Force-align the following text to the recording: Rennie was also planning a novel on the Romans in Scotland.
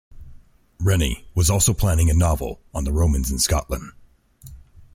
Rennie 0.79 1.27
was 1.35 1.51
also 1.51 1.75
planning 1.75 2.09
a 2.09 2.15
novel 2.15 2.59
on 2.73 2.85
the 2.85 2.91
Romans 2.91 3.29
in 3.29 3.37
Scotland. 3.37 3.91